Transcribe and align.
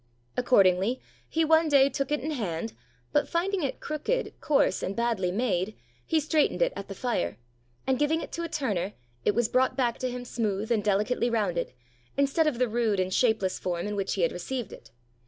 Accordingly, 0.35 0.99
he 1.29 1.45
one 1.45 1.69
day 1.69 1.87
took 1.87 2.11
it 2.11 2.21
in 2.21 2.31
hand, 2.31 2.73
but 3.13 3.29
finding 3.29 3.61
it 3.61 3.79
crooked, 3.79 4.33
coarse, 4.41 4.81
and 4.81 4.95
badly 4.95 5.31
made, 5.31 5.77
he 6.07 6.19
straightened 6.19 6.59
it 6.63 6.73
at 6.75 6.87
the 6.87 6.95
fire, 6.95 7.37
and 7.85 7.99
giving 7.99 8.19
it 8.19 8.31
to 8.31 8.41
a 8.41 8.49
turner, 8.49 8.93
it 9.25 9.35
was 9.35 9.47
brought 9.47 9.77
back 9.77 9.99
to 9.99 10.09
him 10.09 10.25
smooth 10.25 10.71
and 10.71 10.83
delicately 10.83 11.29
rounded, 11.29 11.71
instead 12.17 12.47
of 12.47 12.57
the 12.57 12.67
rude 12.67 12.99
and 12.99 13.13
shapeless 13.13 13.59
form 13.59 13.85
in 13.85 13.95
which 13.95 14.15
he 14.15 14.23
had 14.23 14.31
received 14.31 14.73
it. 14.73 14.89